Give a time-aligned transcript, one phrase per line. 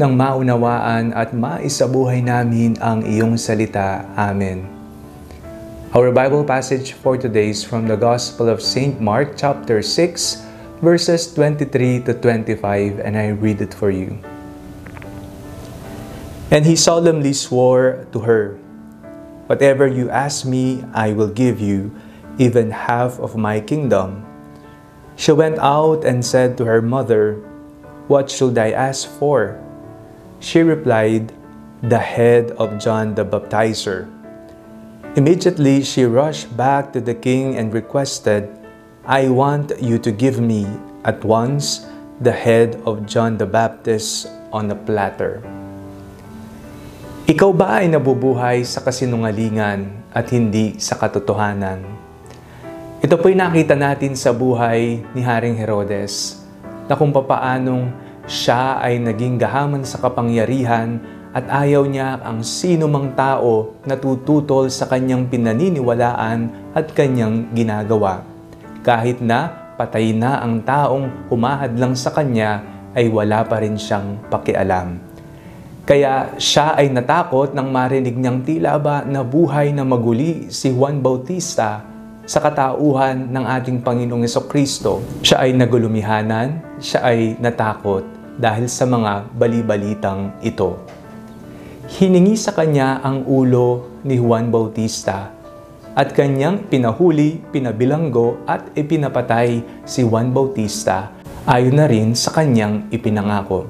[0.00, 4.08] nang maunawaan at maisabuhay namin ang iyong salita.
[4.16, 4.64] Amen.
[5.92, 8.96] Our Bible passage for today is from the Gospel of St.
[8.96, 14.16] Mark chapter 6 verses 23 to 25 and I read it for you.
[16.48, 18.56] And he solemnly swore to her,
[19.52, 21.92] Whatever you ask me, I will give you,
[22.40, 24.24] even half of my kingdom.
[25.20, 27.36] She went out and said to her mother,
[28.08, 29.61] What should I ask for?
[30.42, 31.30] She replied,
[31.86, 34.10] The head of John the Baptizer.
[35.14, 38.50] Immediately she rushed back to the king and requested,
[39.06, 40.66] I want you to give me
[41.06, 41.86] at once
[42.18, 45.38] the head of John the Baptist on a platter.
[47.30, 51.86] Ikaw ba ay nabubuhay sa kasinungalingan at hindi sa katotohanan?
[52.98, 56.42] Ito po'y nakita natin sa buhay ni Haring Herodes
[56.90, 63.16] na kung papaanong siya ay naging gahaman sa kapangyarihan at ayaw niya ang sino mang
[63.16, 68.22] tao na tututol sa kanyang pinaniniwalaan at kanyang ginagawa.
[68.84, 72.62] Kahit na patay na ang taong humahadlang sa kanya,
[72.92, 75.00] ay wala pa rin siyang pakialam.
[75.82, 81.02] Kaya siya ay natakot nang marinig niyang tila ba na buhay na maguli si Juan
[81.02, 81.91] Bautista
[82.22, 85.02] sa katauhan ng ating Panginoong Kristo.
[85.22, 88.06] Siya ay nagulumihanan, siya ay natakot
[88.38, 90.78] dahil sa mga balibalitang ito.
[91.92, 95.28] Hiningi sa kanya ang ulo ni Juan Bautista
[95.92, 101.12] at kanyang pinahuli, pinabilanggo at ipinapatay si Juan Bautista
[101.44, 103.68] ayon na rin sa kanyang ipinangako.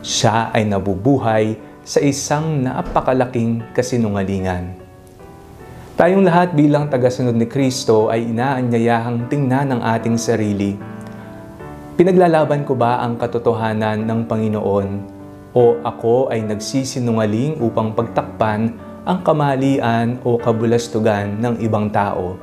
[0.00, 4.87] Siya ay nabubuhay sa isang napakalaking kasinungalingan.
[5.98, 10.78] Tayong lahat bilang tagasunod ni Kristo ay inaanyayahang tingnan ang ating sarili
[11.98, 14.88] Pinaglalaban ko ba ang katotohanan ng Panginoon
[15.50, 18.70] o ako ay nagsisinungaling upang pagtakpan
[19.02, 22.38] ang kamalian o kabulastugan ng ibang tao?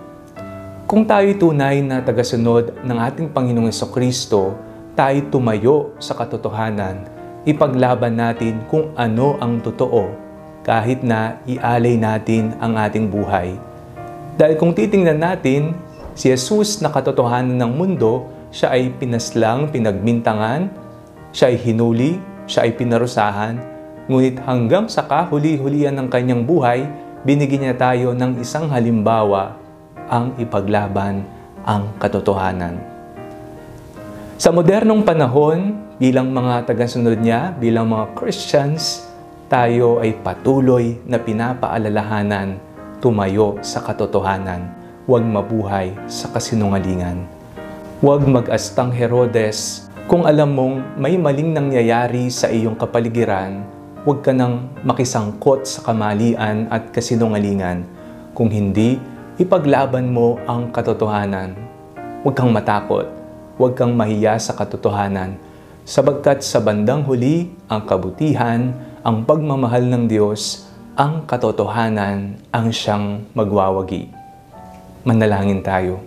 [0.83, 4.59] Kung tayo tunay na tagasunod ng ating Panginoong Kristo,
[4.91, 7.07] tayo tumayo sa katotohanan.
[7.47, 10.25] Ipaglaban natin kung ano ang totoo
[10.65, 13.53] kahit na ialay natin ang ating buhay.
[14.35, 15.77] Dahil kung titingnan natin,
[16.17, 20.71] si Jesus na katotohanan ng mundo siya ay pinaslang, pinagbintangan,
[21.35, 22.15] siya ay hinuli,
[22.47, 23.59] siya ay pinarusahan,
[24.07, 26.87] ngunit hanggang sa kahuli-hulian ng kanyang buhay,
[27.27, 29.59] binigyan niya tayo ng isang halimbawa
[30.07, 31.27] ang ipaglaban
[31.67, 32.79] ang katotohanan.
[34.39, 39.04] Sa modernong panahon, bilang mga tagasunod niya, bilang mga Christians,
[39.45, 42.57] tayo ay patuloy na pinapaalalahanan
[42.97, 44.66] tumayo sa katotohanan,
[45.06, 47.22] huwag mabuhay sa kasinungalingan.
[48.01, 49.85] Huwag mag-astang Herodes.
[50.09, 53.61] Kung alam mong may maling nangyayari sa iyong kapaligiran,
[54.01, 57.85] huwag ka nang makisangkot sa kamalian at kasinungalingan.
[58.33, 58.97] Kung hindi,
[59.38, 61.53] ipaglaban mo ang katotohanan.
[62.25, 63.06] Huwag kang matakot.
[63.62, 65.38] Huwag kang mahiya sa katotohanan.
[65.85, 68.73] Sabagkat sa bandang huli, ang kabutihan,
[69.05, 70.66] ang pagmamahal ng Diyos,
[70.97, 74.09] ang katotohanan ang siyang magwawagi.
[75.05, 76.01] Manalangin tayo.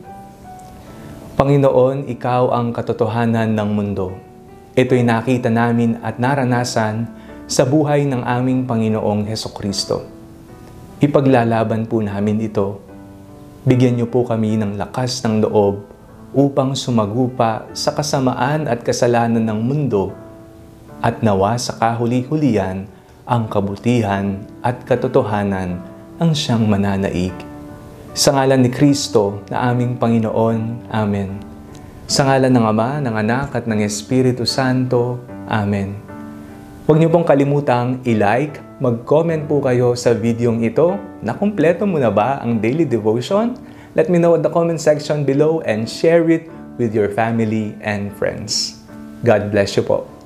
[1.39, 4.19] Panginoon, Ikaw ang katotohanan ng mundo.
[4.75, 7.07] Ito'y nakita namin at naranasan
[7.47, 10.03] sa buhay ng aming Panginoong Heso Kristo.
[10.99, 12.83] Ipaglalaban po namin ito.
[13.63, 15.87] Bigyan niyo po kami ng lakas ng loob
[16.35, 20.11] upang sumagupa sa kasamaan at kasalanan ng mundo
[21.05, 22.87] at nawa sa kahuli-hulian
[23.29, 25.79] ang kabutihan at katotohanan
[26.19, 27.35] ang siyang mananaig
[28.19, 30.91] sa ngalan ni Kristo na aming Panginoon.
[30.91, 31.39] Amen.
[32.11, 35.23] Sa ngalan ng Ama, ng Anak at ng Espiritu Santo.
[35.47, 35.95] Amen.
[36.91, 42.11] Huwag niyo pong kalimutang i-like, mag-comment po kayo sa videong ito na kumpleto mo na
[42.11, 43.55] ba ang daily devotion?
[43.95, 48.11] Let me know in the comment section below and share it with your family and
[48.19, 48.83] friends.
[49.23, 50.18] God bless you po.